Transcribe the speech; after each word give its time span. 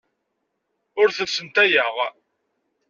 Ur 1.01 1.09
tent-ssentayeɣ. 1.17 1.95